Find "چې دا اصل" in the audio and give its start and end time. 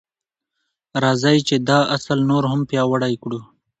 1.47-2.17